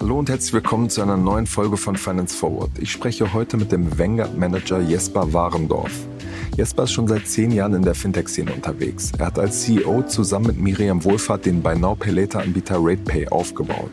[0.00, 2.72] Hallo und herzlich willkommen zu einer neuen Folge von Finance Forward.
[2.78, 5.92] Ich spreche heute mit dem Vanguard-Manager Jesper Warendorf.
[6.58, 9.12] Jesper ist schon seit zehn Jahren in der Fintech-Szene unterwegs.
[9.18, 13.28] Er hat als CEO zusammen mit Miriam Wohlfahrt den Buy Now Pay Later Anbieter RatePay
[13.28, 13.92] aufgebaut.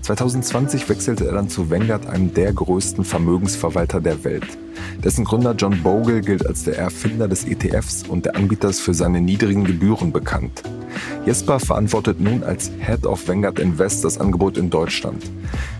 [0.00, 4.58] 2020 wechselte er dann zu Vanguard, einem der größten Vermögensverwalter der Welt.
[5.02, 8.94] Dessen Gründer John Bogle gilt als der Erfinder des ETFs und der Anbieter ist für
[8.94, 10.62] seine niedrigen Gebühren bekannt.
[11.24, 15.22] Jesper verantwortet nun als Head of Vanguard Invest das Angebot in Deutschland.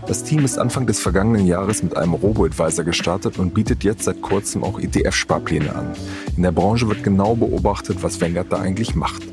[0.07, 4.21] Das Team ist Anfang des vergangenen Jahres mit einem Robo-Advisor gestartet und bietet jetzt seit
[4.21, 5.87] kurzem auch ETF-Sparpläne an.
[6.35, 9.23] In der Branche wird genau beobachtet, was Vanguard da eigentlich macht.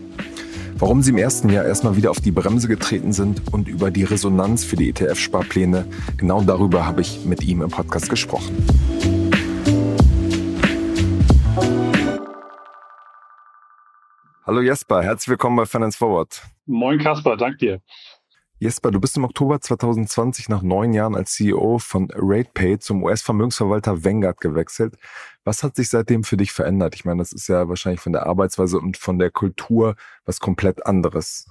[0.81, 4.05] Warum sie im ersten Jahr erstmal wieder auf die Bremse getreten sind und über die
[4.05, 5.85] Resonanz für die ETF-Sparpläne,
[6.17, 9.20] genau darüber habe ich mit ihm im Podcast gesprochen.
[14.51, 16.43] Hallo Jesper, herzlich willkommen bei Finance Forward.
[16.67, 17.83] Moin Kasper, danke dir.
[18.59, 24.05] Jesper, du bist im Oktober 2020 nach neun Jahren als CEO von RatePay zum US-Vermögensverwalter
[24.05, 24.97] Vanguard gewechselt.
[25.45, 26.97] Was hat sich seitdem für dich verändert?
[26.97, 30.85] Ich meine, das ist ja wahrscheinlich von der Arbeitsweise und von der Kultur was komplett
[30.85, 31.47] anderes.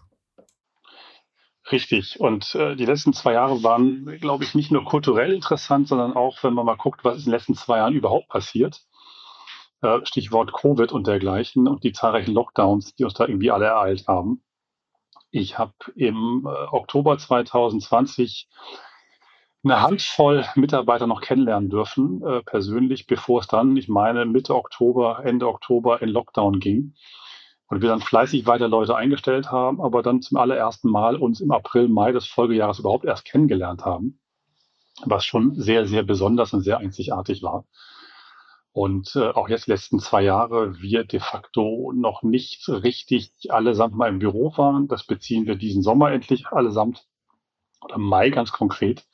[1.72, 2.20] Richtig.
[2.20, 6.44] Und äh, die letzten zwei Jahre waren, glaube ich, nicht nur kulturell interessant, sondern auch,
[6.44, 8.81] wenn man mal guckt, was ist in den letzten zwei Jahren überhaupt passiert.
[9.81, 14.08] Äh, Stichwort Covid und dergleichen und die zahlreichen Lockdowns, die uns da irgendwie alle ereilt
[14.08, 14.44] haben.
[15.31, 18.49] Ich habe im äh, Oktober 2020
[19.63, 25.21] eine Handvoll Mitarbeiter noch kennenlernen dürfen, äh, persönlich, bevor es dann, ich meine, Mitte Oktober,
[25.23, 26.95] Ende Oktober in Lockdown ging.
[27.67, 31.52] Und wir dann fleißig weiter Leute eingestellt haben, aber dann zum allerersten Mal uns im
[31.52, 34.19] April, Mai des Folgejahres überhaupt erst kennengelernt haben,
[35.05, 37.66] was schon sehr, sehr besonders und sehr einzigartig war.
[38.72, 44.09] Und äh, auch jetzt letzten zwei Jahre wir de facto noch nicht richtig allesamt mal
[44.09, 44.88] im Büro waren.
[44.88, 47.06] Das beziehen wir diesen Sommer endlich allesamt
[47.81, 49.06] oder Mai ganz konkret,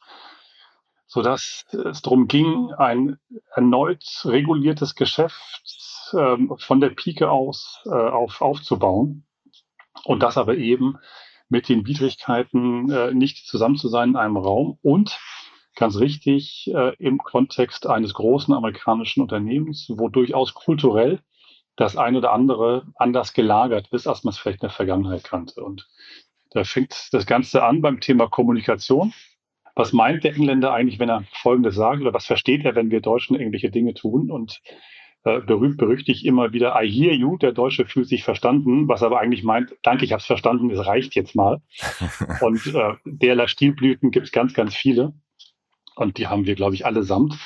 [1.06, 3.18] sodass es darum ging, ein
[3.53, 9.25] erneut reguliertes Geschäft äh, von der Pike aus äh, auf, aufzubauen
[10.03, 10.97] und das aber eben
[11.47, 15.19] mit den Widrigkeiten äh, nicht zusammen zu sein in einem Raum und
[15.75, 21.19] ganz richtig äh, im Kontext eines großen amerikanischen Unternehmens, wo durchaus kulturell
[21.75, 25.64] das eine oder andere anders gelagert ist, als man es vielleicht in der Vergangenheit kannte.
[25.64, 25.88] Und
[26.52, 29.14] da fängt das Ganze an beim Thema Kommunikation.
[29.75, 33.02] Was meint der Engländer eigentlich, wenn er Folgendes sagt, oder was versteht er, wenn wir
[33.02, 34.31] Deutschen irgendwelche Dinge tun?
[34.31, 34.62] Und
[35.25, 39.19] äh, berühmt berüchtigt immer wieder, I hear you, der Deutsche fühlt sich verstanden, was aber
[39.19, 41.62] eigentlich meint, danke, ich habe es verstanden, es reicht jetzt mal.
[42.41, 45.14] Und äh, derlei Stilblüten gibt es ganz, ganz viele.
[45.95, 47.38] Und die haben wir, glaube ich, allesamt.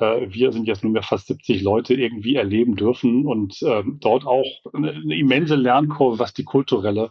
[0.00, 4.46] Äh, wir sind jetzt nunmehr fast 70 Leute irgendwie erleben dürfen und äh, dort auch
[4.72, 7.10] eine, eine, immense Lernkurve, was die kulturelle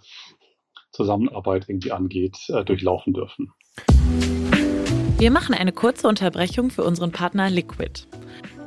[0.91, 3.51] Zusammenarbeit irgendwie angeht, äh, durchlaufen dürfen.
[5.17, 8.07] Wir machen eine kurze Unterbrechung für unseren Partner Liquid.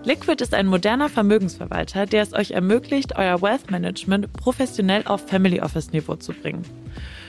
[0.05, 5.61] Liquid ist ein moderner Vermögensverwalter, der es euch ermöglicht, euer Wealth Management professionell auf Family
[5.61, 6.63] Office Niveau zu bringen.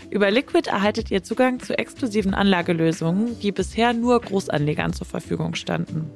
[0.09, 6.09] Über Liquid erhaltet ihr Zugang zu exklusiven Anlagelösungen, die bisher nur Großanlegern zur Verfügung standen.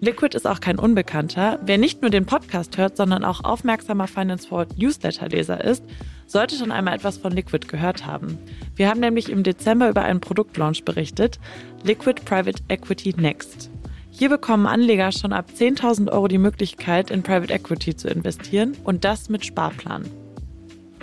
[0.00, 1.58] Liquid ist auch kein Unbekannter.
[1.64, 5.82] Wer nicht nur den Podcast hört, sondern auch aufmerksamer Finance Forward Newsletter-Leser ist,
[6.26, 8.38] sollte schon einmal etwas von Liquid gehört haben.
[8.76, 11.40] Wir haben nämlich im Dezember über einen Produktlaunch berichtet,
[11.82, 13.70] Liquid Private Equity Next.
[14.10, 19.04] Hier bekommen Anleger schon ab 10.000 Euro die Möglichkeit, in Private Equity zu investieren und
[19.04, 20.04] das mit Sparplan.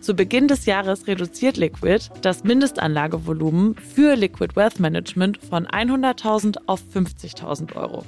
[0.00, 6.80] Zu Beginn des Jahres reduziert Liquid das Mindestanlagevolumen für Liquid Wealth Management von 100.000 auf
[6.94, 8.04] 50.000 Euro.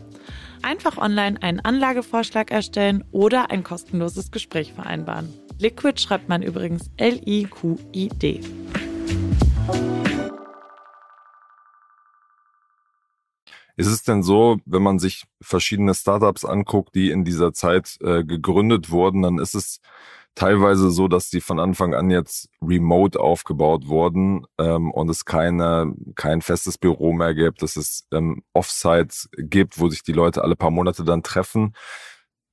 [0.62, 5.32] Einfach online einen Anlagevorschlag erstellen oder ein kostenloses Gespräch vereinbaren.
[5.58, 8.40] Liquid schreibt man übrigens L-I-Q-I-D.
[13.76, 18.24] Ist es denn so, wenn man sich verschiedene Startups anguckt, die in dieser Zeit äh,
[18.24, 19.80] gegründet wurden, dann ist es
[20.40, 25.92] teilweise so, dass die von Anfang an jetzt remote aufgebaut wurden ähm, und es keine,
[26.14, 30.56] kein festes Büro mehr gibt, dass es ähm, Offsites gibt, wo sich die Leute alle
[30.56, 31.74] paar Monate dann treffen.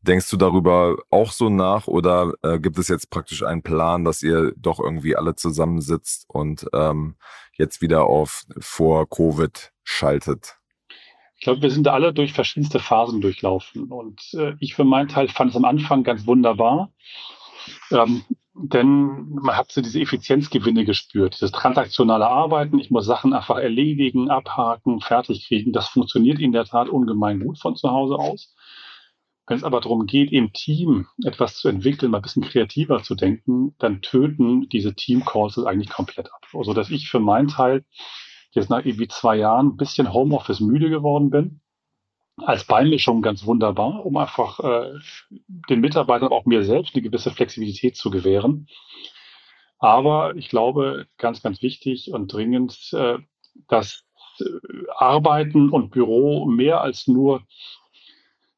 [0.02, 4.22] Denkst du darüber auch so nach oder äh, gibt es jetzt praktisch einen Plan, dass
[4.22, 7.16] ihr doch irgendwie alle zusammensitzt und ähm,
[7.54, 10.58] jetzt wieder auf vor Covid schaltet?
[11.38, 15.30] Ich glaube, wir sind alle durch verschiedenste Phasen durchlaufen und äh, ich für meinen Teil
[15.30, 16.92] fand es am Anfang ganz wunderbar.
[17.92, 18.24] Ähm,
[18.60, 22.80] denn man hat so diese Effizienzgewinne gespürt, dieses transaktionale Arbeiten.
[22.80, 25.74] Ich muss Sachen einfach erledigen, abhaken, fertig kriegen.
[25.74, 28.56] Das funktioniert in der Tat ungemein gut von zu Hause aus.
[29.46, 33.16] Wenn es aber darum geht, im Team etwas zu entwickeln, mal ein bisschen kreativer zu
[33.16, 36.46] denken, dann töten diese Team-Calls eigentlich komplett ab.
[36.54, 37.86] Also, dass ich für meinen Teil
[38.52, 41.62] jetzt nach irgendwie zwei Jahren ein bisschen Homeoffice müde geworden bin.
[42.38, 44.94] Als Beimischung ganz wunderbar, um einfach äh,
[45.70, 48.68] den Mitarbeitern, auch mir selbst, eine gewisse Flexibilität zu gewähren.
[49.80, 53.18] Aber ich glaube, ganz, ganz wichtig und dringend, äh,
[53.68, 54.06] dass
[54.40, 54.44] äh,
[54.96, 57.44] Arbeiten und Büro mehr als nur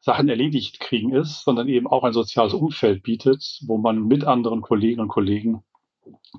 [0.02, 4.62] Sachen erledigt kriegen ist, sondern eben auch ein soziales Umfeld bietet, wo man mit anderen
[4.62, 5.64] Kolleginnen und Kollegen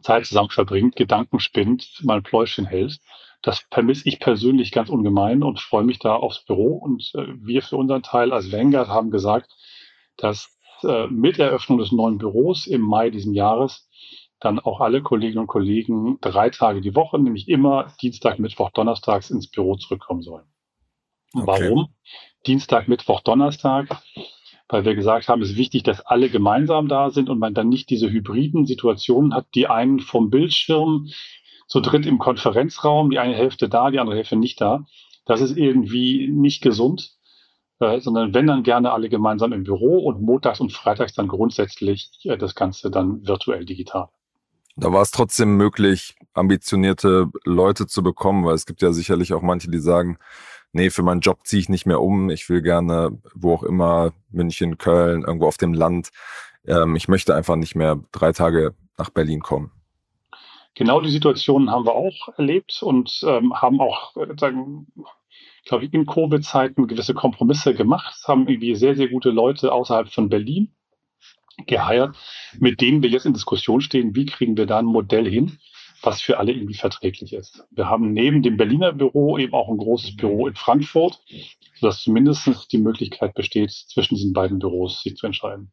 [0.02, 3.00] Zeit zusammen verbringt, Gedanken spinnt, mal ein Pläuschen hält.
[3.42, 6.74] Das vermisse ich persönlich ganz ungemein und freue mich da aufs Büro.
[6.74, 9.50] Und äh, wir für unseren Teil als Vanguard haben gesagt,
[10.16, 13.88] dass äh, mit Eröffnung des neuen Büros im Mai diesen Jahres
[14.40, 19.30] dann auch alle Kolleginnen und Kollegen drei Tage die Woche, nämlich immer Dienstag, Mittwoch, Donnerstags
[19.30, 20.46] ins Büro zurückkommen sollen.
[21.34, 21.46] Okay.
[21.46, 21.88] Warum?
[22.46, 24.02] Dienstag, Mittwoch, Donnerstag,
[24.68, 27.68] weil wir gesagt haben, es ist wichtig, dass alle gemeinsam da sind und man dann
[27.68, 31.08] nicht diese hybriden Situationen hat, die einen vom Bildschirm
[31.70, 34.84] zu dritt im Konferenzraum, die eine Hälfte da, die andere Hälfte nicht da.
[35.24, 37.12] Das ist irgendwie nicht gesund,
[37.78, 42.10] äh, sondern wenn dann gerne alle gemeinsam im Büro und montags und freitags dann grundsätzlich
[42.24, 44.08] äh, das Ganze dann virtuell digital.
[44.76, 49.42] Da war es trotzdem möglich, ambitionierte Leute zu bekommen, weil es gibt ja sicherlich auch
[49.42, 50.18] manche, die sagen,
[50.72, 52.30] nee, für meinen Job ziehe ich nicht mehr um.
[52.30, 56.10] Ich will gerne, wo auch immer, München, Köln, irgendwo auf dem Land.
[56.66, 59.70] Ähm, ich möchte einfach nicht mehr drei Tage nach Berlin kommen.
[60.74, 64.86] Genau die Situation haben wir auch erlebt und ähm, haben auch, äh, sagen,
[65.64, 70.28] glaube ich, in Covid-Zeiten gewisse Kompromisse gemacht, haben irgendwie sehr, sehr gute Leute außerhalb von
[70.28, 70.74] Berlin
[71.66, 72.16] geheiert,
[72.58, 75.58] mit denen wir jetzt in Diskussion stehen, wie kriegen wir da ein Modell hin,
[76.02, 77.64] was für alle irgendwie verträglich ist.
[77.70, 81.20] Wir haben neben dem Berliner Büro eben auch ein großes Büro in Frankfurt,
[81.78, 85.72] sodass zumindest die Möglichkeit besteht, zwischen diesen beiden Büros sich zu entscheiden.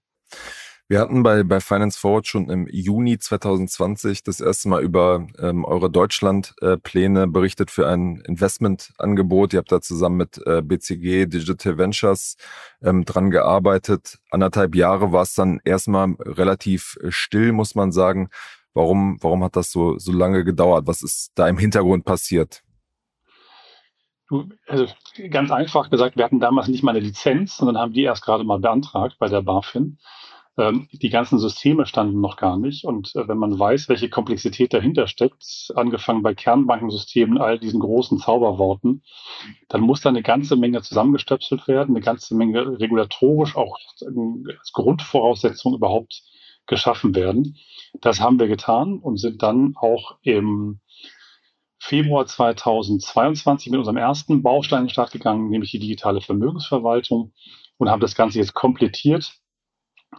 [0.89, 5.65] Wir hatten bei, bei Finance Forward schon im Juni 2020 das erste Mal über ähm,
[5.65, 9.51] eure Deutschland-Pläne äh, berichtet für ein Investmentangebot.
[9.51, 12.37] Ihr habt da zusammen mit äh, BCG Digital Ventures
[12.81, 14.19] ähm, dran gearbeitet.
[14.31, 18.29] Anderthalb Jahre war es dann erstmal relativ still, muss man sagen.
[18.73, 20.87] Warum, warum hat das so, so lange gedauert?
[20.87, 22.63] Was ist da im Hintergrund passiert?
[24.67, 24.87] Also
[25.31, 28.45] ganz einfach gesagt, wir hatten damals nicht mal eine Lizenz, sondern haben die erst gerade
[28.45, 29.97] mal beantragt bei der BaFin.
[30.57, 32.83] Ähm, die ganzen Systeme standen noch gar nicht.
[32.83, 38.17] Und äh, wenn man weiß, welche Komplexität dahinter steckt, angefangen bei Kernbankensystemen, all diesen großen
[38.17, 39.03] Zauberworten,
[39.69, 45.75] dann muss da eine ganze Menge zusammengestöpselt werden, eine ganze Menge regulatorisch auch als Grundvoraussetzung
[45.75, 46.23] überhaupt
[46.65, 47.57] geschaffen werden.
[48.01, 50.79] Das haben wir getan und sind dann auch im
[51.79, 57.31] Februar 2022 mit unserem ersten Baustein in den Start gegangen, nämlich die digitale Vermögensverwaltung
[57.77, 59.39] und haben das Ganze jetzt komplettiert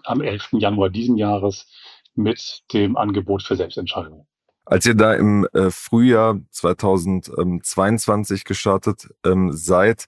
[0.05, 0.49] am 11.
[0.52, 1.67] Januar diesen Jahres
[2.14, 4.26] mit dem Angebot für Selbstentscheidung.
[4.64, 10.06] Als ihr da im äh, Frühjahr 2022 gestartet ähm, seid,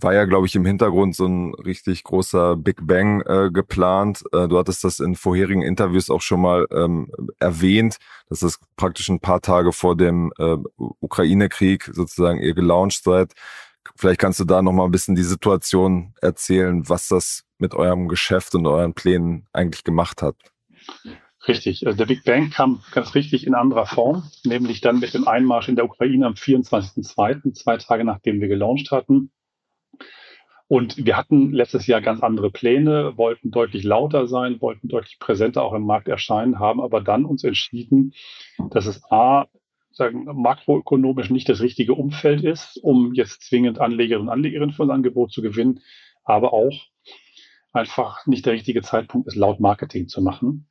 [0.00, 4.24] war ja, glaube ich, im Hintergrund so ein richtig großer Big Bang äh, geplant.
[4.32, 9.08] Äh, du hattest das in vorherigen Interviews auch schon mal ähm, erwähnt, dass das praktisch
[9.08, 13.32] ein paar Tage vor dem äh, Ukraine-Krieg sozusagen ihr gelauncht seid.
[13.96, 18.08] Vielleicht kannst du da noch mal ein bisschen die Situation erzählen, was das mit eurem
[18.08, 20.36] Geschäft und euren Plänen eigentlich gemacht hat.
[21.46, 21.86] Richtig.
[21.86, 25.68] Also der Big Bang kam ganz richtig in anderer Form, nämlich dann mit dem Einmarsch
[25.68, 29.30] in der Ukraine am 24.02., zwei Tage nachdem wir gelauncht hatten.
[30.66, 35.62] Und wir hatten letztes Jahr ganz andere Pläne, wollten deutlich lauter sein, wollten deutlich präsenter
[35.62, 38.14] auch im Markt erscheinen, haben aber dann uns entschieden,
[38.70, 39.46] dass es A,
[39.96, 44.94] sagen, makroökonomisch nicht das richtige Umfeld ist, um jetzt zwingend Anlegerinnen und Anlegerinnen für unser
[44.94, 45.80] Angebot zu gewinnen,
[46.24, 46.88] aber auch
[47.72, 50.68] einfach nicht der richtige Zeitpunkt ist, laut Marketing zu machen.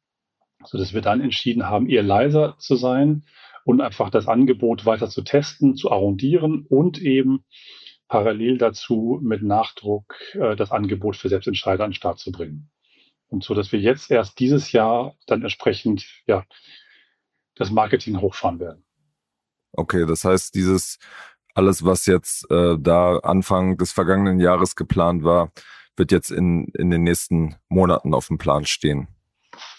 [0.65, 3.25] Sodass wir dann entschieden haben, eher leiser zu sein
[3.65, 7.43] und einfach das Angebot weiter zu testen, zu arrondieren und eben
[8.07, 12.69] parallel dazu mit Nachdruck äh, das Angebot für Selbstentscheider an den Start zu bringen.
[13.27, 16.45] Und so, dass wir jetzt erst dieses Jahr dann entsprechend ja,
[17.55, 18.85] das Marketing hochfahren werden.
[19.73, 20.99] Okay, das heißt, dieses
[21.55, 25.51] alles, was jetzt äh, da Anfang des vergangenen Jahres geplant war,
[25.95, 29.07] wird jetzt in, in den nächsten Monaten auf dem Plan stehen?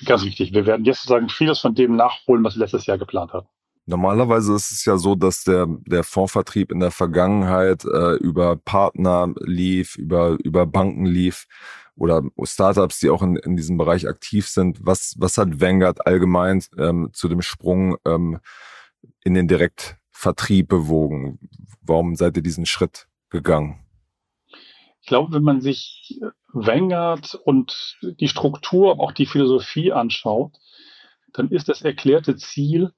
[0.04, 0.52] Ganz wichtig.
[0.52, 3.48] Wir werden jetzt sozusagen vieles von dem nachholen, was wir letztes Jahr geplant haben.
[3.86, 9.34] Normalerweise ist es ja so, dass der, der Fondsvertrieb in der Vergangenheit äh, über Partner
[9.40, 11.46] lief, über, über Banken lief
[11.96, 14.78] oder Startups, die auch in, in diesem Bereich aktiv sind.
[14.80, 18.40] Was, was hat Vanguard allgemein ähm, zu dem Sprung ähm,
[19.22, 21.38] in den Direktvertrieb bewogen?
[21.82, 23.84] Warum seid ihr diesen Schritt gegangen?
[25.00, 26.20] Ich glaube, wenn man sich
[26.52, 30.56] Vanguard und die Struktur, aber auch die Philosophie anschaut,
[31.32, 32.92] dann ist das erklärte Ziel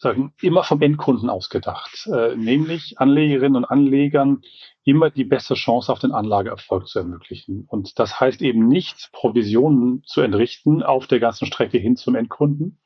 [0.00, 4.40] sagen, immer vom Endkunden ausgedacht, äh, nämlich Anlegerinnen und Anlegern
[4.82, 7.66] immer die beste Chance auf den Anlageerfolg zu ermöglichen.
[7.68, 12.80] Und das heißt eben nicht, Provisionen zu entrichten auf der ganzen Strecke hin zum Endkunden,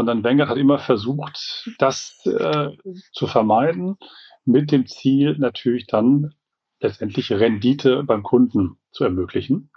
[0.00, 2.70] sondern Wenger hat immer versucht, das äh,
[3.12, 3.98] zu vermeiden,
[4.46, 6.32] mit dem Ziel natürlich dann
[6.80, 9.70] letztendlich Rendite beim Kunden zu ermöglichen.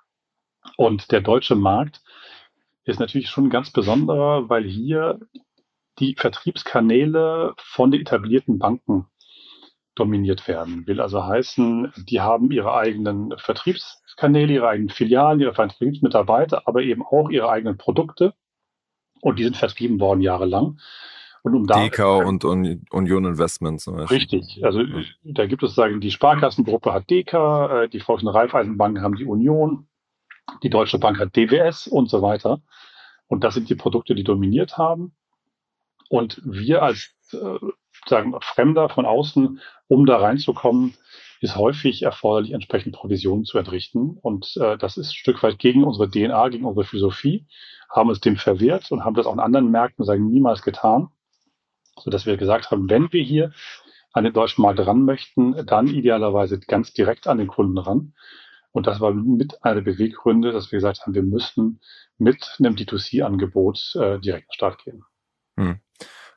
[0.77, 2.01] Und der deutsche Markt
[2.86, 5.20] ist natürlich schon ganz besonderer, weil hier
[6.00, 9.08] die Vertriebskanäle von den etablierten Banken
[9.94, 10.88] dominiert werden.
[10.88, 17.03] Will also heißen, die haben ihre eigenen Vertriebskanäle, ihre eigenen Filialen, ihre Vertriebsmitarbeiter, aber eben
[17.03, 18.34] auch ihre eigenen Produkte.
[19.24, 20.80] Und die sind vertrieben worden jahrelang.
[21.44, 23.88] Und um da DK und Union Investments.
[23.88, 24.60] Richtig.
[24.63, 24.84] Also
[25.24, 27.34] da gibt es sagen, die Sparkassengruppe hat DK,
[27.84, 29.88] äh, die Volks- und Raiffeisenbanken haben die Union,
[30.62, 32.62] die Deutsche Bank hat DWS und so weiter.
[33.27, 35.13] Und das sind die Produkte, die dominiert haben.
[36.10, 37.60] Und wir als äh,
[38.08, 40.96] sagen Fremder von außen, um da reinzukommen,
[41.39, 44.18] ist häufig erforderlich, entsprechend Provisionen zu entrichten.
[44.22, 47.48] Und äh, das ist ein Stück weit gegen unsere DNA, gegen unsere Philosophie,
[47.93, 51.09] haben es dem verwehrt und haben das auch in anderen Märkten sagen niemals getan,
[51.97, 53.53] sodass wir gesagt haben, wenn wir hier
[54.12, 58.13] an den deutschen Markt ran möchten, dann idealerweise ganz direkt an den Kunden ran.
[58.71, 61.79] Und das war mit einer der Beweggründe, dass wir gesagt haben, wir müssten
[62.17, 65.03] mit einem D2C-Angebot äh, direkt den Start gehen.
[65.57, 65.79] Hm.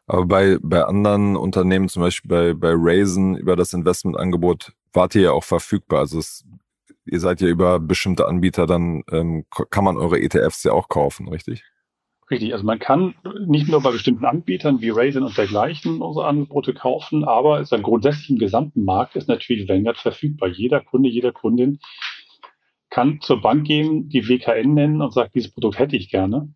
[0.07, 5.23] Aber bei, bei anderen Unternehmen, zum Beispiel bei, bei Raisin, über das Investmentangebot, wart ihr
[5.23, 6.01] ja auch verfügbar.
[6.01, 6.45] Also es,
[7.07, 11.29] ihr seid ja über bestimmte Anbieter, dann ähm, kann man eure ETFs ja auch kaufen,
[11.29, 11.65] richtig?
[12.29, 13.15] Richtig, also man kann
[13.47, 17.83] nicht nur bei bestimmten Anbietern wie Raisin und dergleichen unsere Angebote kaufen, aber es ist
[17.85, 20.49] grundsätzlich im gesamten Markt ist natürlich Vanguard verfügbar.
[20.49, 21.79] Jeder Kunde, jeder Kundin
[22.91, 26.53] kann zur Bank gehen, die WKN nennen und sagt, dieses Produkt hätte ich gerne.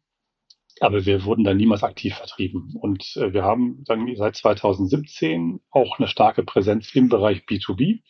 [0.80, 2.75] Aber wir wurden da niemals aktiv vertrieben.
[2.80, 8.00] Und äh, wir haben sagen seit 2017 auch eine starke Präsenz im Bereich B2B,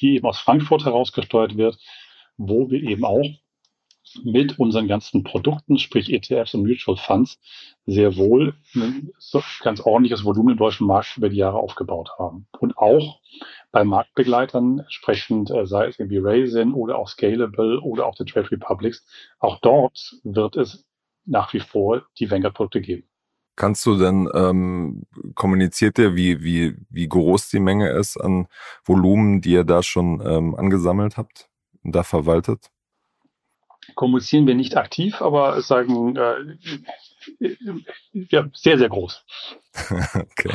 [0.00, 1.78] die eben aus Frankfurt herausgesteuert wird,
[2.36, 3.28] wo wir eben auch
[4.24, 7.38] mit unseren ganzen Produkten, sprich ETFs und Mutual Funds,
[7.86, 9.12] sehr wohl ein
[9.62, 12.46] ganz ordentliches Volumen im deutschen Markt über die Jahre aufgebaut haben.
[12.58, 13.20] Und auch
[13.70, 18.50] bei Marktbegleitern entsprechend, äh, sei es irgendwie Raisin oder auch Scalable oder auch der Trade
[18.50, 19.04] Republics,
[19.38, 20.86] auch dort wird es
[21.26, 23.08] nach wie vor die Vanguard-Produkte geben.
[23.58, 25.02] Kannst du denn, ähm,
[25.34, 28.46] kommuniziert ihr, wie, wie, wie groß die Menge ist an
[28.84, 31.48] Volumen, die ihr da schon ähm, angesammelt habt
[31.82, 32.70] und da verwaltet?
[33.96, 37.56] Kommunizieren wir nicht aktiv, aber sagen äh,
[38.12, 39.24] ja, sehr, sehr groß.
[40.14, 40.54] okay.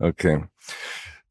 [0.00, 0.44] Okay.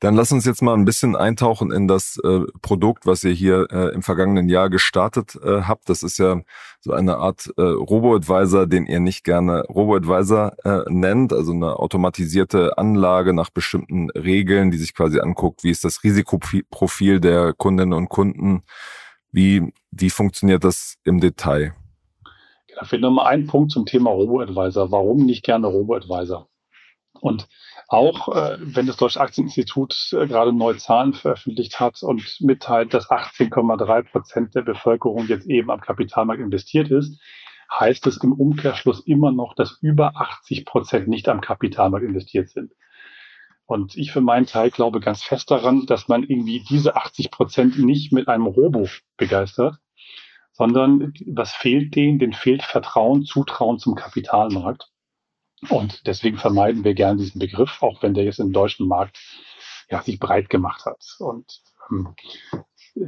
[0.02, 3.68] Dann lass uns jetzt mal ein bisschen eintauchen in das äh, Produkt, was ihr hier
[3.70, 5.90] äh, im vergangenen Jahr gestartet äh, habt.
[5.90, 6.42] Das ist ja
[6.80, 12.80] so eine Art äh, Robo-Advisor, den ihr nicht gerne Robo-Advisor äh, nennt, also eine automatisierte
[12.80, 18.10] Anlage nach bestimmten Regeln, die sich quasi anguckt, wie ist das Risikoprofil der Kundinnen und
[18.10, 18.64] Kunden,
[19.32, 21.76] wie, wie funktioniert das im Detail?
[22.68, 24.92] Genau, vielleicht nochmal ein Punkt zum Thema Robo-Advisor.
[24.92, 26.48] Warum nicht gerne Robo-Advisor?
[27.20, 27.48] Und
[27.92, 33.10] auch äh, wenn das Deutsche Aktieninstitut äh, gerade neue Zahlen veröffentlicht hat und mitteilt, dass
[33.10, 37.20] 18,3 Prozent der Bevölkerung jetzt eben am Kapitalmarkt investiert ist,
[37.70, 42.72] heißt es im Umkehrschluss immer noch, dass über 80 Prozent nicht am Kapitalmarkt investiert sind.
[43.66, 47.78] Und ich für meinen Teil glaube ganz fest daran, dass man irgendwie diese 80 Prozent
[47.78, 49.76] nicht mit einem Robo begeistert,
[50.54, 52.20] sondern was fehlt denen?
[52.20, 54.92] Den fehlt Vertrauen, Zutrauen zum Kapitalmarkt.
[55.70, 59.20] Und deswegen vermeiden wir gerne diesen Begriff, auch wenn der jetzt im deutschen Markt
[59.90, 61.04] ja, sich breit gemacht hat.
[61.20, 62.16] Und ähm,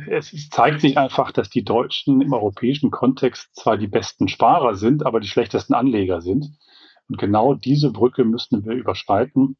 [0.10, 5.05] es zeigt sich einfach, dass die Deutschen im europäischen Kontext zwar die besten Sparer sind,
[5.05, 6.57] aber die schlechtesten Anleger sind.
[7.10, 9.57] Und genau diese Brücke müssen wir überschreiten,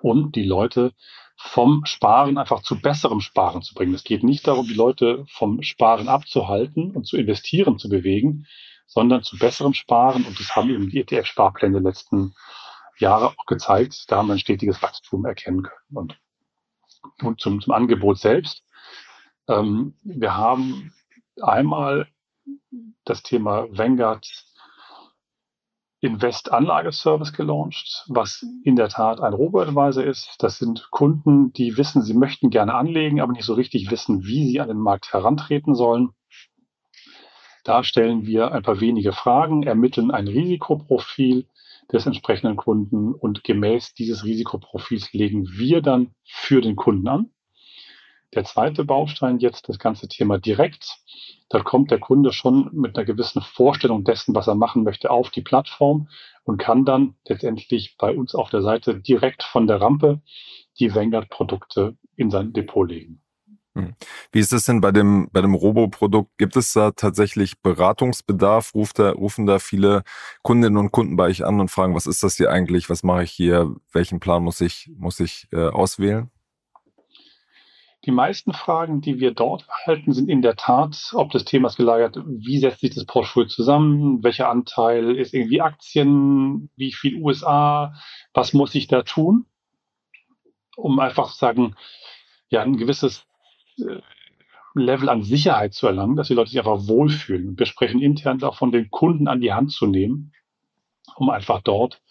[0.00, 0.92] um die Leute
[1.36, 3.94] vom Sparen einfach zu besserem Sparen zu bringen.
[3.94, 8.46] Es geht nicht darum, die Leute vom Sparen abzuhalten und zu investieren zu bewegen,
[8.86, 10.24] sondern zu besserem Sparen.
[10.24, 12.34] Und das haben eben die ETF-Sparpläne der letzten
[12.98, 14.10] Jahre auch gezeigt.
[14.10, 15.96] Da haben wir ein stetiges Wachstum erkennen können.
[15.96, 16.18] Und,
[17.22, 18.64] und zum, zum Angebot selbst.
[19.48, 20.92] Ähm, wir haben
[21.40, 22.08] einmal
[23.04, 24.26] das Thema Vanguard
[26.00, 30.36] Invest Anlageservice gelauncht, was in der Tat ein Robo-Advisor ist.
[30.38, 34.46] Das sind Kunden, die wissen, sie möchten gerne anlegen, aber nicht so richtig wissen, wie
[34.46, 36.10] sie an den Markt herantreten sollen.
[37.66, 41.48] Da stellen wir ein paar wenige Fragen, ermitteln ein Risikoprofil
[41.92, 47.30] des entsprechenden Kunden und gemäß dieses Risikoprofils legen wir dann für den Kunden an.
[48.34, 50.98] Der zweite Baustein jetzt das ganze Thema direkt.
[51.48, 55.30] Da kommt der Kunde schon mit einer gewissen Vorstellung dessen, was er machen möchte, auf
[55.30, 56.08] die Plattform
[56.44, 60.20] und kann dann letztendlich bei uns auf der Seite direkt von der Rampe
[60.78, 63.24] die Vanguard-Produkte in sein Depot legen.
[63.76, 63.94] Hm.
[64.32, 66.38] Wie ist es denn bei dem, bei dem Robo-Produkt?
[66.38, 68.74] Gibt es da tatsächlich Beratungsbedarf?
[68.74, 70.02] Ruft da, rufen da viele
[70.42, 72.88] Kundinnen und Kunden bei euch an und fragen, was ist das hier eigentlich?
[72.88, 73.76] Was mache ich hier?
[73.92, 76.30] Welchen Plan muss ich, muss ich äh, auswählen?
[78.06, 81.76] Die meisten Fragen, die wir dort erhalten, sind in der Tat, ob das Thema ist
[81.76, 87.94] gelagert, wie setzt sich das Portfolio zusammen, welcher Anteil ist irgendwie Aktien, wie viel USA,
[88.32, 89.44] was muss ich da tun,
[90.76, 91.74] um einfach zu sagen,
[92.48, 93.26] ja, ein gewisses
[94.74, 97.58] Level an Sicherheit zu erlangen, dass die Leute sich einfach wohlfühlen.
[97.58, 100.32] Wir sprechen intern davon, den Kunden an die Hand zu nehmen,
[101.16, 102.02] um einfach dort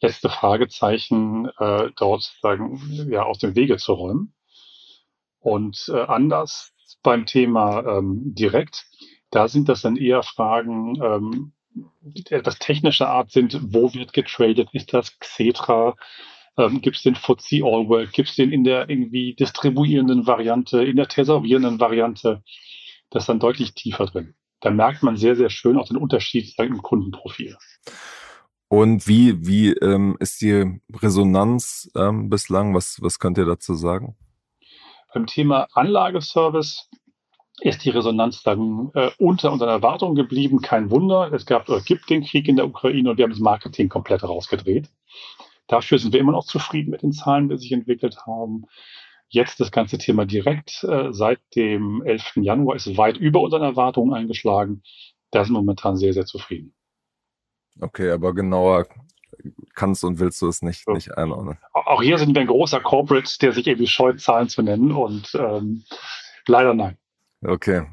[0.00, 2.80] letzte Fragezeichen äh, dort sagen,
[3.10, 4.34] ja, aus dem Wege zu räumen.
[5.40, 8.86] Und äh, anders beim Thema ähm, direkt,
[9.30, 11.52] da sind das dann eher Fragen, ähm,
[12.30, 15.94] etwas technischer Art sind, wo wird getradet, ist das Xetra,
[16.56, 20.82] ähm, gibt es den FTSE All World, gibt es den in der irgendwie distribuierenden Variante,
[20.82, 22.42] in der tesorierenden Variante,
[23.10, 24.34] das ist dann deutlich tiefer drin.
[24.60, 27.56] Da merkt man sehr, sehr schön auch den Unterschied im Kundenprofil.
[28.68, 32.74] Und wie, wie ähm, ist die Resonanz ähm, bislang?
[32.74, 34.16] Was, was könnt ihr dazu sagen?
[35.14, 36.90] Beim Thema Anlageservice
[37.60, 40.60] ist die Resonanz dann äh, unter unseren Erwartungen geblieben.
[40.60, 41.32] Kein Wunder.
[41.32, 44.24] Es gab oder gibt den Krieg in der Ukraine und wir haben das Marketing komplett
[44.24, 44.90] rausgedreht.
[45.66, 48.64] Dafür sind wir immer noch zufrieden mit den Zahlen, die sich entwickelt haben.
[49.28, 52.36] Jetzt das ganze Thema direkt äh, seit dem 11.
[52.36, 54.82] Januar ist weit über unseren Erwartungen eingeschlagen.
[55.32, 56.74] Da sind wir momentan sehr, sehr zufrieden.
[57.80, 58.86] Okay, aber genauer
[59.74, 60.92] kannst und willst du es nicht, so.
[60.92, 61.58] nicht einordnen.
[61.72, 65.34] Auch hier sind wir ein großer Corporate, der sich irgendwie scheut, Zahlen zu nennen und
[65.34, 65.84] ähm,
[66.46, 66.96] leider nein.
[67.44, 67.86] Okay.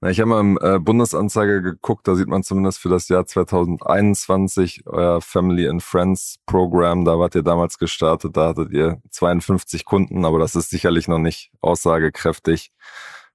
[0.00, 3.24] Na, ich habe mal im äh, Bundesanzeiger geguckt, da sieht man zumindest für das Jahr
[3.24, 9.84] 2021 euer Family and Friends Program, da wart ihr damals gestartet, da hattet ihr 52
[9.84, 12.72] Kunden, aber das ist sicherlich noch nicht aussagekräftig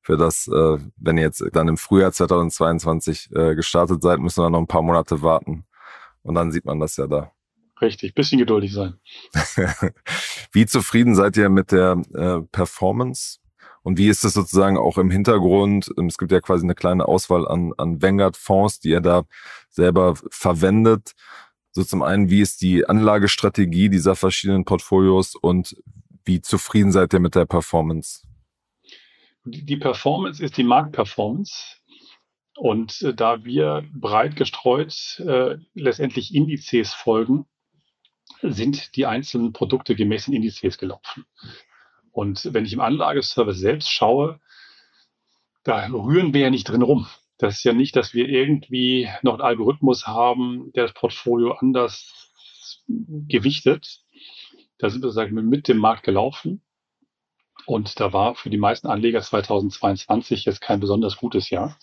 [0.06, 4.50] für das, äh, wenn ihr jetzt dann im Frühjahr 2022 äh, gestartet seid, müssen wir
[4.52, 5.66] noch ein paar Monate warten.
[6.22, 7.32] Und dann sieht man das ja da.
[7.82, 9.00] Richtig, bisschen geduldig sein.
[10.52, 13.40] wie zufrieden seid ihr mit der äh, Performance?
[13.86, 15.92] Und wie ist es sozusagen auch im Hintergrund?
[15.96, 19.26] Ähm, es gibt ja quasi eine kleine Auswahl an, an Vanguard-Fonds, die ihr da
[19.70, 21.12] selber verwendet.
[21.72, 25.76] So zum einen, wie ist die Anlagestrategie dieser verschiedenen Portfolios und
[26.24, 28.22] wie zufrieden seid ihr mit der Performance?
[29.44, 31.78] Die Performance ist die Marktperformance.
[32.56, 37.46] Und äh, da wir breit gestreut äh, letztendlich Indizes folgen,
[38.42, 41.26] sind die einzelnen Produkte gemäß den Indizes gelaufen.
[42.16, 44.40] Und wenn ich im Anlageservice selbst schaue,
[45.66, 47.08] da rühren wir ja nicht drin rum.
[47.38, 52.32] Das ist ja nicht, dass wir irgendwie noch einen Algorithmus haben, der das Portfolio anders
[52.88, 54.00] gewichtet.
[54.78, 56.62] Da sind wir sagen, mit dem Markt gelaufen.
[57.66, 61.78] Und da war für die meisten Anleger 2022 jetzt kein besonders gutes Jahr.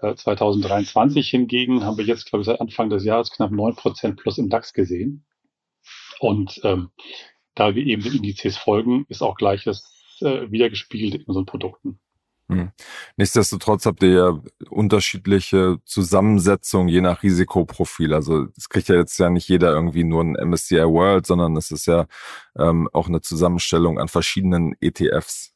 [0.00, 4.36] 2023 äh, hingegen haben wir jetzt, glaube ich, seit Anfang des Jahres knapp 9% plus
[4.36, 5.24] im DAX gesehen.
[6.20, 6.90] Und ähm,
[7.58, 9.84] da wir eben den Indizes folgen, ist auch Gleiches
[10.20, 11.98] äh, wiedergespiegelt in unseren Produkten.
[12.50, 12.70] Hm.
[13.16, 18.14] Nichtsdestotrotz habt ihr ja unterschiedliche Zusammensetzungen je nach Risikoprofil.
[18.14, 21.70] Also es kriegt ja jetzt ja nicht jeder irgendwie nur ein MSCI World, sondern es
[21.70, 22.06] ist ja
[22.58, 25.52] ähm, auch eine Zusammenstellung an verschiedenen ETFs.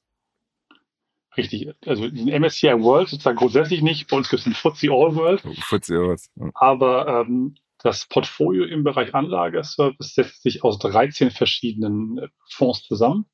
[1.34, 4.10] Richtig, also den MSCI World sozusagen grundsätzlich nicht.
[4.10, 5.40] Bei uns gibt es einen FTSE All World.
[5.40, 6.20] FTSE All World.
[6.36, 6.50] Ja.
[6.54, 13.26] Aber ähm, das Portfolio im Bereich Anlageservice setzt sich aus 13 verschiedenen äh, Fonds zusammen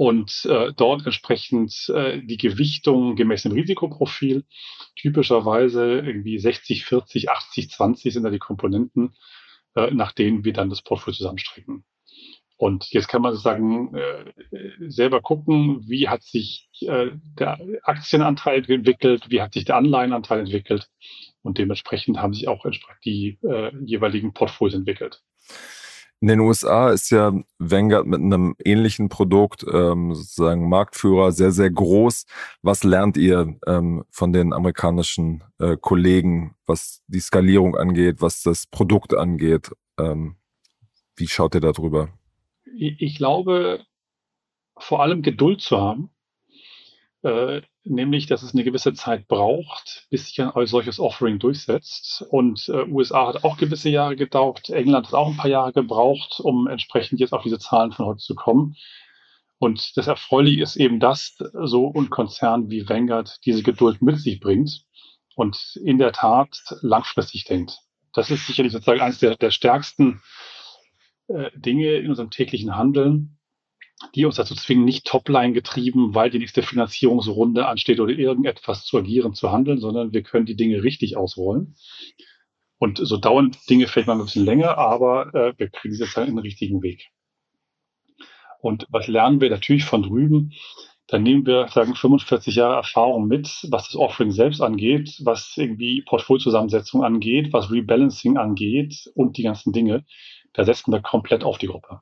[0.00, 4.46] und äh, dort entsprechend äh, die Gewichtung gemäß dem Risikoprofil.
[4.96, 9.14] Typischerweise irgendwie 60, 40, 80, 20 sind da die Komponenten,
[9.74, 11.84] äh, nach denen wir dann das Portfolio zusammenstrecken.
[12.60, 14.32] Und jetzt kann man sozusagen äh,
[14.88, 17.06] selber gucken, wie hat sich äh,
[17.38, 20.90] der Aktienanteil entwickelt, wie hat sich der Anleihenanteil entwickelt
[21.40, 25.22] und dementsprechend haben sich auch entsprechend die äh, jeweiligen Portfolios entwickelt.
[26.20, 31.70] In den USA ist ja Vanguard mit einem ähnlichen Produkt ähm, sozusagen Marktführer sehr, sehr
[31.70, 32.26] groß.
[32.60, 38.66] Was lernt ihr ähm, von den amerikanischen äh, Kollegen, was die Skalierung angeht, was das
[38.66, 39.70] Produkt angeht?
[39.98, 40.36] Ähm,
[41.16, 42.10] wie schaut ihr darüber?
[42.76, 43.84] Ich glaube,
[44.76, 46.10] vor allem Geduld zu haben
[47.22, 52.24] äh, nämlich, dass es eine gewisse Zeit braucht, bis sich ein solches Offering durchsetzt.
[52.30, 56.40] Und äh, USA hat auch gewisse Jahre gedauert, England hat auch ein paar Jahre gebraucht,
[56.40, 58.76] um entsprechend jetzt auf diese Zahlen von heute zu kommen.
[59.58, 64.40] Und das Erfreuliche ist eben, dass so ein Konzern wie Vanguard diese Geduld mit sich
[64.40, 64.84] bringt
[65.34, 67.78] und in der Tat langfristig denkt.
[68.14, 70.22] Das ist sicherlich sozusagen eines der, der stärksten
[71.30, 73.38] äh, Dinge in unserem täglichen Handeln,
[74.14, 78.98] die uns dazu zwingen, nicht Topline getrieben, weil die nächste Finanzierungsrunde ansteht oder irgendetwas zu
[78.98, 81.76] agieren, zu handeln, sondern wir können die Dinge richtig ausrollen.
[82.78, 86.16] Und so dauern Dinge vielleicht mal ein bisschen länger, aber äh, wir kriegen sie jetzt
[86.16, 87.08] dann in den richtigen Weg.
[88.62, 90.52] Und was lernen wir natürlich von drüben?
[91.06, 96.02] Dann nehmen wir, sagen, 45 Jahre Erfahrung mit, was das Offering selbst angeht, was irgendwie
[96.02, 100.04] Portfoliozusammensetzung angeht, was Rebalancing angeht und die ganzen Dinge.
[100.52, 102.00] Da setzen wir komplett auf die Gruppe.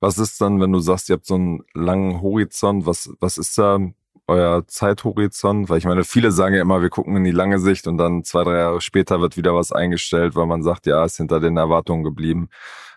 [0.00, 2.86] Was ist dann, wenn du sagst, ihr habt so einen langen Horizont?
[2.86, 3.80] Was, was ist da
[4.28, 5.68] euer Zeithorizont?
[5.68, 8.22] Weil ich meine, viele sagen ja immer, wir gucken in die lange Sicht und dann
[8.22, 11.56] zwei, drei Jahre später wird wieder was eingestellt, weil man sagt, ja, ist hinter den
[11.56, 12.48] Erwartungen geblieben.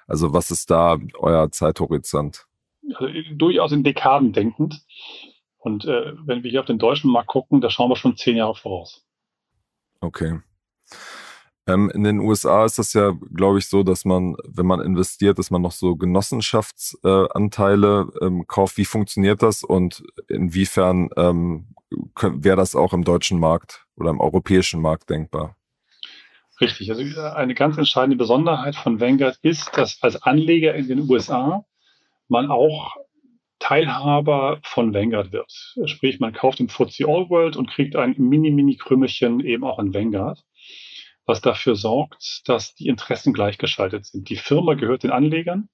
[0.07, 2.45] Also was ist da euer Zeithorizont?
[2.95, 4.85] Also, durchaus in Dekaden denkend.
[5.57, 8.35] Und äh, wenn wir hier auf den deutschen Markt gucken, da schauen wir schon zehn
[8.35, 9.05] Jahre voraus.
[10.01, 10.39] Okay.
[11.71, 15.37] Ähm, in den USA ist das ja, glaube ich, so, dass man, wenn man investiert,
[15.39, 18.77] dass man noch so Genossenschaftsanteile äh, ähm, kauft.
[18.77, 21.67] Wie funktioniert das und inwiefern ähm,
[22.21, 25.55] wäre das auch im deutschen Markt oder im europäischen Markt denkbar?
[26.59, 26.91] Richtig.
[26.91, 31.65] Also eine ganz entscheidende Besonderheit von Vanguard ist, dass als Anleger in den USA
[32.27, 32.97] man auch
[33.59, 35.51] Teilhaber von Vanguard wird.
[35.85, 40.43] Sprich, man kauft im FTSE All World und kriegt ein Mini-Mini-Krümmelchen eben auch in Vanguard
[41.31, 44.29] was dafür sorgt, dass die Interessen gleichgeschaltet sind.
[44.29, 45.69] Die Firma gehört den Anlegern,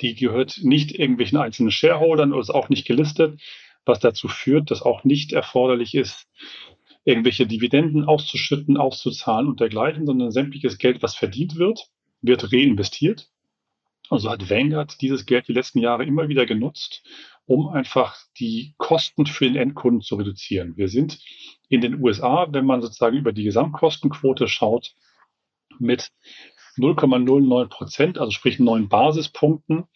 [0.00, 3.38] die gehört nicht irgendwelchen einzelnen Shareholdern oder ist auch nicht gelistet,
[3.84, 6.26] was dazu führt, dass auch nicht erforderlich ist,
[7.04, 11.88] irgendwelche Dividenden auszuschütten, auszuzahlen und dergleichen, sondern sämtliches Geld, was verdient wird,
[12.22, 13.28] wird reinvestiert.
[14.08, 17.02] Also hat Vanguard dieses Geld die letzten Jahre immer wieder genutzt,
[17.50, 20.76] um einfach die Kosten für den Endkunden zu reduzieren.
[20.76, 21.18] Wir sind
[21.68, 24.94] in den USA, wenn man sozusagen über die Gesamtkostenquote schaut,
[25.80, 26.12] mit
[26.78, 29.86] 0,09 Prozent, also sprich neun Basispunkten,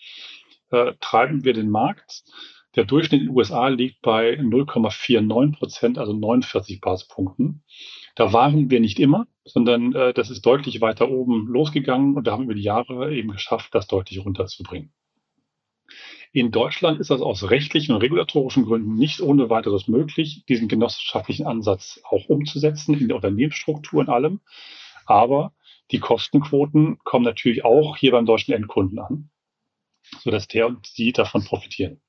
[0.73, 2.25] äh, treiben wir den Markt.
[2.75, 7.63] Der Durchschnitt in den USA liegt bei 0,49 Prozent, also 49 Basispunkten.
[8.17, 12.33] Da waren wir nicht immer, sondern äh, das ist deutlich weiter oben losgegangen und da
[12.33, 14.93] haben wir über die Jahre eben geschafft, das deutlich runterzubringen.
[16.35, 21.47] In Deutschland ist das aus rechtlichen und regulatorischen Gründen nicht ohne weiteres möglich, diesen genossenschaftlichen
[21.47, 24.41] Ansatz auch umzusetzen in der Unternehmensstruktur und allem.
[25.07, 25.53] Aber
[25.93, 29.31] die Kostenquoten kommen natürlich auch hier beim deutschen Endkunden an,
[30.25, 32.01] sodass der und sie davon profitieren.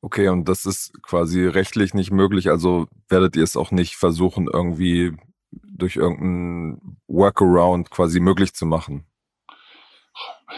[0.00, 4.48] Okay, und das ist quasi rechtlich nicht möglich, also werdet ihr es auch nicht versuchen,
[4.52, 5.12] irgendwie
[5.52, 9.06] durch irgendeinen Workaround quasi möglich zu machen?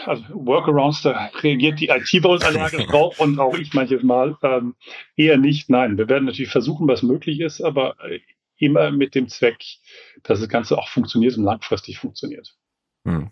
[0.05, 4.37] Also Workarounds, da reagiert die IT bei uns allergisch drauf und auch ich manches Mal
[4.43, 4.75] ähm,
[5.15, 5.69] eher nicht.
[5.69, 8.19] Nein, wir werden natürlich versuchen, was möglich ist, aber äh,
[8.57, 9.63] immer mit dem Zweck,
[10.23, 12.55] dass das Ganze auch funktioniert und langfristig funktioniert.
[13.05, 13.31] Hm.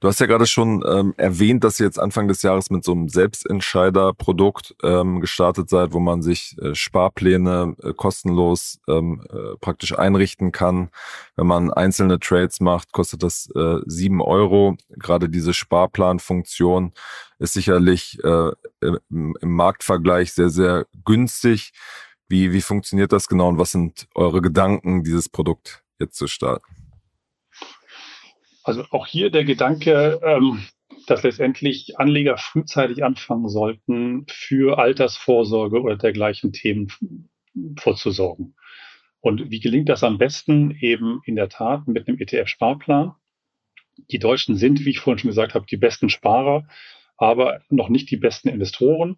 [0.00, 2.92] Du hast ja gerade schon ähm, erwähnt, dass ihr jetzt Anfang des Jahres mit so
[2.92, 9.98] einem Selbstentscheider-Produkt ähm, gestartet seid, wo man sich äh, Sparpläne äh, kostenlos ähm, äh, praktisch
[9.98, 10.90] einrichten kann.
[11.36, 14.76] Wenn man einzelne Trades macht, kostet das äh, 7 Euro.
[14.90, 16.92] Gerade diese Sparplanfunktion
[17.38, 21.72] ist sicherlich äh, im, im Marktvergleich sehr, sehr günstig.
[22.28, 26.75] Wie, wie funktioniert das genau und was sind eure Gedanken, dieses Produkt jetzt zu starten?
[28.66, 30.60] Also auch hier der Gedanke, ähm,
[31.06, 36.88] dass letztendlich Anleger frühzeitig anfangen sollten, für Altersvorsorge oder dergleichen Themen
[37.78, 38.56] vorzusorgen.
[39.20, 40.72] Und wie gelingt das am besten?
[40.80, 43.14] Eben in der Tat mit einem ETF-Sparplan.
[44.10, 46.66] Die Deutschen sind, wie ich vorhin schon gesagt habe, die besten Sparer,
[47.16, 49.16] aber noch nicht die besten Investoren.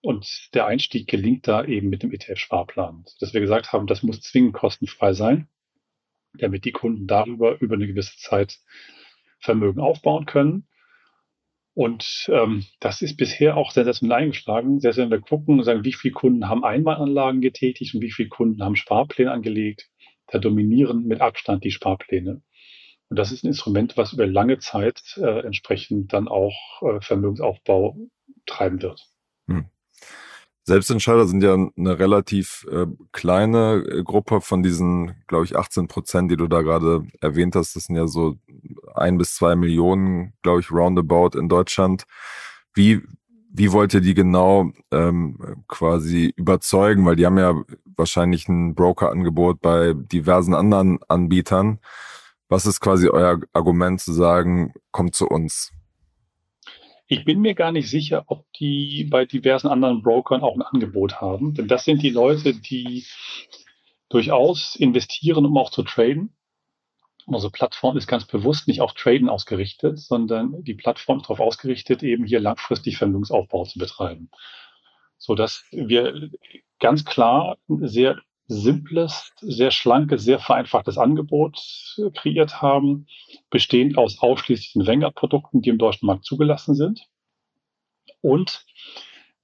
[0.00, 3.04] Und der Einstieg gelingt da eben mit dem ETF-Sparplan.
[3.18, 5.48] Dass wir gesagt haben, das muss zwingend kostenfrei sein
[6.38, 8.58] damit die Kunden darüber über eine gewisse Zeit
[9.40, 10.66] Vermögen aufbauen können.
[11.74, 14.78] Und ähm, das ist bisher auch sensationell eingeschlagen.
[14.80, 18.28] Selbst wenn wir gucken und sagen, wie viele Kunden haben Einmalanlagen getätigt und wie viele
[18.28, 19.90] Kunden haben Sparpläne angelegt,
[20.28, 22.42] da dominieren mit Abstand die Sparpläne.
[23.08, 27.96] Und das ist ein Instrument, was über lange Zeit äh, entsprechend dann auch äh, Vermögensaufbau
[28.46, 29.00] treiben wird.
[30.66, 36.30] Selbstentscheider sind ja eine relativ äh, kleine äh, Gruppe von diesen, glaube ich, 18 Prozent,
[36.30, 37.76] die du da gerade erwähnt hast.
[37.76, 38.36] Das sind ja so
[38.94, 42.04] ein bis zwei Millionen, glaube ich, roundabout in Deutschland.
[42.72, 43.02] Wie,
[43.50, 47.04] wie wollt ihr die genau ähm, quasi überzeugen?
[47.04, 47.62] Weil die haben ja
[47.96, 51.78] wahrscheinlich ein Broker-Angebot bei diversen anderen Anbietern.
[52.48, 55.72] Was ist quasi euer Argument zu sagen, kommt zu uns?
[57.06, 61.20] Ich bin mir gar nicht sicher, ob die bei diversen anderen Brokern auch ein Angebot
[61.20, 61.54] haben.
[61.54, 63.04] Denn das sind die Leute, die
[64.08, 66.34] durchaus investieren, um auch zu traden.
[67.26, 72.02] Unsere Plattform ist ganz bewusst nicht auf Traden ausgerichtet, sondern die Plattform ist darauf ausgerichtet,
[72.02, 74.30] eben hier langfristig Vermögensaufbau zu betreiben.
[75.16, 76.30] So dass wir
[76.80, 81.58] ganz klar sehr simples, sehr schlankes, sehr vereinfachtes Angebot
[82.14, 83.06] kreiert haben,
[83.50, 87.06] bestehend aus ausschließlichen Vanguard-Produkten, die im deutschen Markt zugelassen sind.
[88.20, 88.64] Und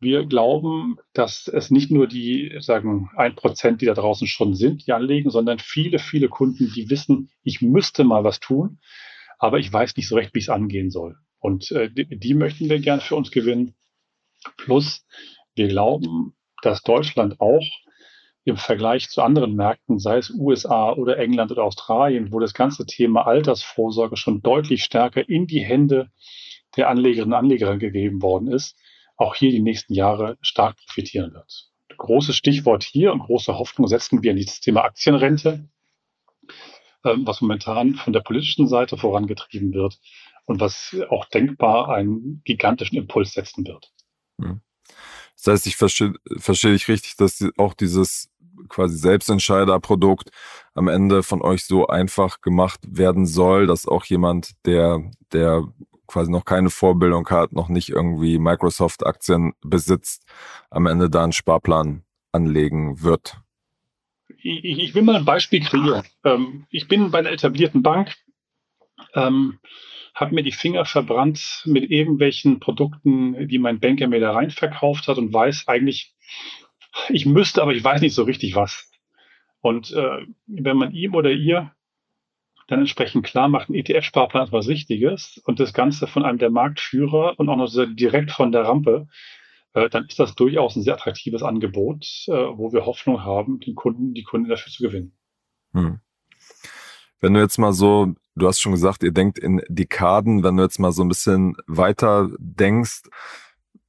[0.00, 4.86] wir glauben, dass es nicht nur die, sagen, ein Prozent, die da draußen schon sind,
[4.86, 8.78] die anlegen, sondern viele, viele Kunden, die wissen, ich müsste mal was tun,
[9.38, 11.16] aber ich weiß nicht so recht, wie es angehen soll.
[11.38, 13.74] Und äh, die, die möchten wir gern für uns gewinnen.
[14.56, 15.06] Plus,
[15.54, 17.66] wir glauben, dass Deutschland auch
[18.44, 22.86] im Vergleich zu anderen Märkten, sei es USA oder England oder Australien, wo das ganze
[22.86, 26.10] Thema Altersvorsorge schon deutlich stärker in die Hände
[26.76, 28.76] der Anlegerinnen und Anleger gegeben worden ist,
[29.16, 31.70] auch hier die nächsten Jahre stark profitieren wird.
[31.96, 35.68] Großes Stichwort hier und große Hoffnung setzen wir in dieses Thema Aktienrente,
[37.04, 39.98] ähm, was momentan von der politischen Seite vorangetrieben wird
[40.46, 43.92] und was auch denkbar einen gigantischen Impuls setzen wird.
[44.40, 44.62] Hm.
[45.44, 48.30] Das heißt, ich verstehe, verstehe ich richtig, dass auch dieses
[48.68, 50.30] quasi Selbstentscheiderprodukt
[50.74, 55.64] am Ende von euch so einfach gemacht werden soll, dass auch jemand, der, der
[56.06, 60.24] quasi noch keine Vorbildung hat, noch nicht irgendwie Microsoft-Aktien besitzt,
[60.70, 63.38] am Ende da einen Sparplan anlegen wird.
[64.42, 66.04] Ich, ich will mal ein Beispiel kreieren.
[66.24, 68.14] Ähm, ich bin bei einer etablierten Bank,
[69.14, 69.58] ähm,
[70.14, 75.08] habe mir die Finger verbrannt mit irgendwelchen Produkten, die mein Banker mir da rein verkauft
[75.08, 76.14] hat und weiß eigentlich,
[77.08, 78.90] ich müsste, aber ich weiß nicht so richtig was.
[79.60, 81.72] Und äh, wenn man ihm oder ihr
[82.66, 86.50] dann entsprechend klar macht, ein ETF-Sparplan ist was Richtiges und das Ganze von einem der
[86.50, 89.08] Marktführer und auch noch direkt von der Rampe,
[89.74, 93.74] äh, dann ist das durchaus ein sehr attraktives Angebot, äh, wo wir Hoffnung haben, den
[93.74, 95.16] Kunden, die Kunden dafür zu gewinnen.
[95.72, 96.00] Hm.
[97.20, 100.62] Wenn du jetzt mal so, du hast schon gesagt, ihr denkt in Dekaden, wenn du
[100.62, 103.02] jetzt mal so ein bisschen weiter denkst,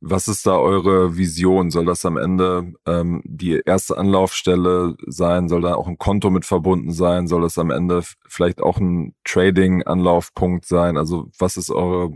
[0.01, 1.69] was ist da eure Vision?
[1.69, 5.47] Soll das am Ende ähm, die erste Anlaufstelle sein?
[5.47, 7.27] Soll da auch ein Konto mit verbunden sein?
[7.27, 10.97] Soll das am Ende vielleicht auch ein Trading-Anlaufpunkt sein?
[10.97, 12.11] Also was ist eure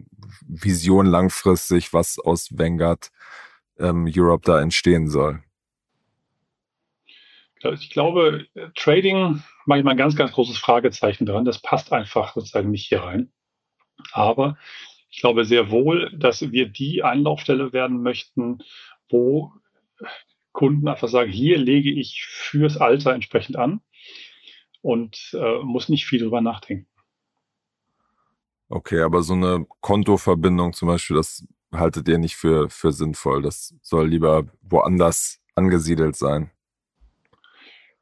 [0.47, 3.11] Vision langfristig, was aus Vanguard
[3.77, 5.44] ähm, Europe da entstehen soll?
[7.63, 11.45] Ich glaube, Trading mache ich mal ein ganz, ganz großes Fragezeichen dran.
[11.45, 13.31] Das passt einfach sozusagen nicht hier rein.
[14.11, 14.57] Aber
[15.09, 18.59] ich glaube sehr wohl, dass wir die Einlaufstelle werden möchten,
[19.09, 19.53] wo
[20.51, 23.81] Kunden einfach sagen, hier lege ich fürs Alter entsprechend an
[24.81, 26.87] und äh, muss nicht viel drüber nachdenken.
[28.67, 33.41] Okay, aber so eine Kontoverbindung zum Beispiel, das haltet ihr nicht für, für sinnvoll.
[33.41, 36.51] Das soll lieber woanders angesiedelt sein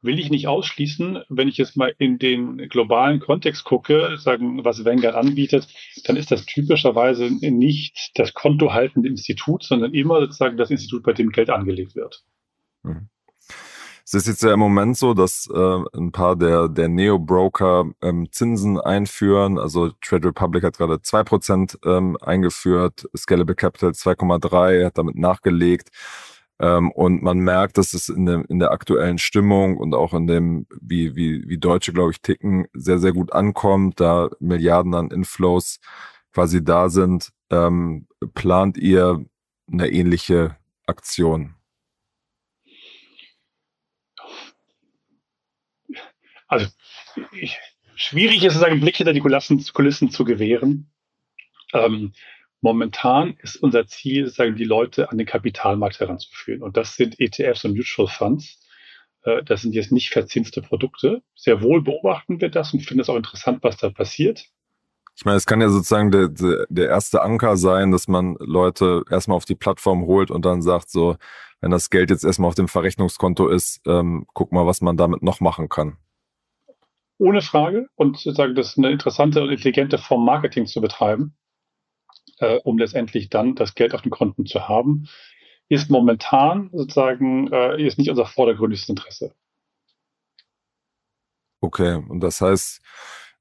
[0.04, 1.24] will ich nicht ausschließen.
[1.28, 5.66] Wenn ich jetzt mal in den globalen Kontext gucke, sagen, was Vanguard anbietet,
[6.04, 11.30] dann ist das typischerweise nicht das kontohaltende Institut, sondern immer sozusagen das Institut, bei dem
[11.30, 12.22] Geld angelegt wird.
[12.82, 13.08] Mhm.
[14.06, 18.28] Es ist jetzt ja im Moment so, dass äh, ein paar der, der Neo-Broker ähm,
[18.30, 19.58] Zinsen einführen.
[19.58, 25.88] Also Trade Republic hat gerade zwei Prozent ähm, eingeführt, Scalable Capital 2,3% hat damit nachgelegt.
[26.60, 30.26] Ähm, und man merkt, dass es in, dem, in der aktuellen Stimmung und auch in
[30.26, 35.10] dem, wie, wie, wie Deutsche, glaube ich, ticken, sehr, sehr gut ankommt, da Milliarden an
[35.10, 35.80] Inflows
[36.32, 37.32] quasi da sind.
[37.50, 39.24] Ähm, plant ihr
[39.70, 41.54] eine ähnliche Aktion?
[46.46, 46.68] Also,
[47.32, 47.58] ich,
[47.96, 50.90] schwierig ist es, einen Blick hinter die Kulissen, Kulissen zu gewähren.
[51.72, 52.12] Ähm,
[52.64, 56.62] Momentan ist unser Ziel, sagen die Leute an den Kapitalmarkt heranzuführen.
[56.62, 58.58] Und das sind ETFs und Mutual Funds.
[59.24, 61.20] Äh, das sind jetzt nicht verzinste Produkte.
[61.34, 64.46] Sehr wohl beobachten wir das und finden es auch interessant, was da passiert.
[65.14, 66.30] Ich meine, es kann ja sozusagen der,
[66.70, 70.88] der erste Anker sein, dass man Leute erstmal auf die Plattform holt und dann sagt
[70.88, 71.18] so,
[71.60, 75.22] wenn das Geld jetzt erstmal auf dem Verrechnungskonto ist, ähm, guck mal, was man damit
[75.22, 75.98] noch machen kann.
[77.18, 81.36] ohne Frage und sozusagen das ist eine interessante und intelligente Form Marketing zu betreiben,
[82.38, 85.08] äh, um letztendlich dann das Geld auf den Konten zu haben,
[85.68, 89.34] ist momentan sozusagen äh, ist nicht unser vordergründiges Interesse.
[91.60, 92.82] Okay, und das heißt,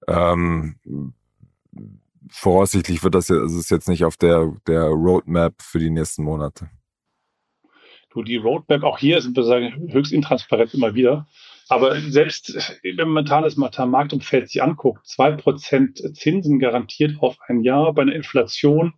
[0.07, 0.75] ähm,
[2.29, 6.23] voraussichtlich wird das ja, also ist jetzt nicht auf der, der Roadmap für die nächsten
[6.23, 6.69] Monate.
[8.09, 11.27] Du, die Roadmap, auch hier sind wir sagen, höchst intransparent immer wieder.
[11.69, 17.93] Aber selbst wenn man das Marktumfeld sich anguckt, zwei Prozent Zinsen garantiert auf ein Jahr
[17.93, 18.93] bei einer Inflation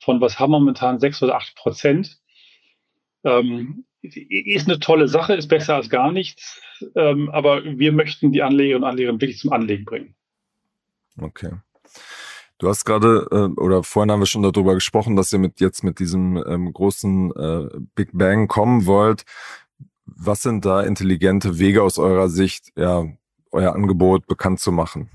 [0.00, 2.18] von, was haben wir momentan, sechs oder acht Prozent,
[3.24, 6.62] ähm, ist eine tolle Sache, ist besser als gar nichts.
[6.94, 10.14] Ähm, aber wir möchten die Anlegerinnen und Anleger wirklich zum Anlegen bringen.
[11.20, 11.50] Okay.
[12.58, 15.84] Du hast gerade, äh, oder vorhin haben wir schon darüber gesprochen, dass ihr mit jetzt
[15.84, 19.24] mit diesem ähm, großen äh, Big Bang kommen wollt.
[20.16, 23.06] Was sind da intelligente Wege aus eurer Sicht, ja,
[23.50, 25.10] euer Angebot bekannt zu machen?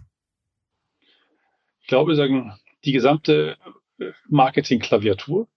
[1.82, 2.54] Ich glaube, sagen,
[2.86, 3.58] die gesamte
[4.00, 5.48] äh, Marketing-Klaviatur.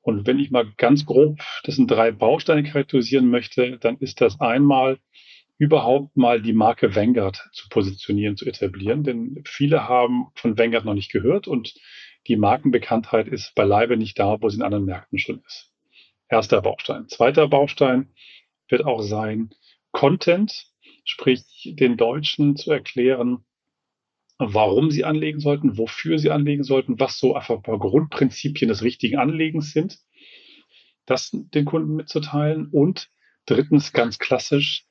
[0.00, 4.40] Und wenn ich mal ganz grob das sind drei Bausteine charakterisieren möchte, dann ist das
[4.40, 5.00] einmal
[5.58, 9.02] überhaupt mal die Marke Vanguard zu positionieren, zu etablieren.
[9.02, 11.74] Denn viele haben von Vanguard noch nicht gehört und
[12.28, 15.72] die Markenbekanntheit ist beileibe nicht da, wo sie in anderen Märkten schon ist.
[16.28, 17.08] Erster Baustein.
[17.08, 18.12] Zweiter Baustein
[18.68, 19.50] wird auch sein
[19.92, 20.66] Content,
[21.04, 23.44] sprich den Deutschen zu erklären,
[24.38, 28.82] warum sie anlegen sollten, wofür sie anlegen sollten, was so einfach ein paar Grundprinzipien des
[28.82, 29.98] richtigen Anlegens sind,
[31.06, 33.08] das den Kunden mitzuteilen und
[33.46, 34.86] drittens ganz klassisch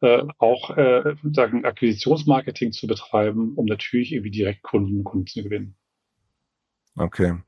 [0.00, 5.42] äh, auch äh, sagen, Akquisitionsmarketing zu betreiben, um natürlich irgendwie direkt Kunden und Kunden zu
[5.42, 5.76] gewinnen.
[6.96, 7.38] Okay.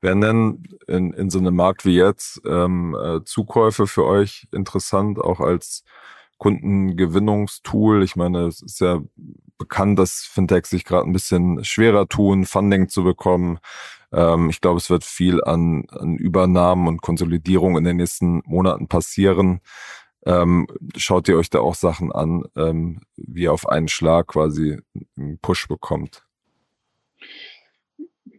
[0.00, 5.18] Wären denn in, in so einem Markt wie jetzt ähm, äh, Zukäufe für euch interessant,
[5.18, 5.82] auch als
[6.38, 8.04] Kundengewinnungstool?
[8.04, 9.00] Ich meine, es ist ja
[9.58, 13.58] bekannt, dass Fintechs sich gerade ein bisschen schwerer tun, Funding zu bekommen.
[14.12, 18.86] Ähm, ich glaube, es wird viel an, an Übernahmen und Konsolidierung in den nächsten Monaten
[18.86, 19.60] passieren.
[20.24, 24.78] Ähm, schaut ihr euch da auch Sachen an, ähm, wie ihr auf einen Schlag quasi
[25.16, 26.27] einen Push bekommt?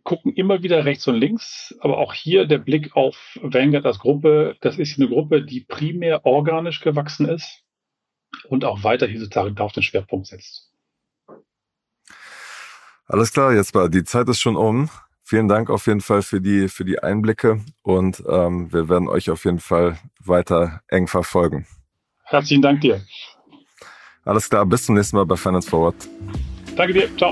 [0.10, 4.56] Gucken immer wieder rechts und links, aber auch hier der Blick auf Vanguard als Gruppe.
[4.60, 7.62] Das ist eine Gruppe, die primär organisch gewachsen ist
[8.48, 10.74] und auch weiterhin sozusagen da auf den Schwerpunkt setzt.
[13.06, 14.90] Alles klar, Jesper, die Zeit ist schon um.
[15.22, 19.30] Vielen Dank auf jeden Fall für die, für die Einblicke und ähm, wir werden euch
[19.30, 21.68] auf jeden Fall weiter eng verfolgen.
[22.24, 23.00] Herzlichen Dank dir.
[24.26, 25.96] Alles klar, bis zum nächsten Mal bei Finance Forward.
[26.76, 27.32] Danke dir, ciao.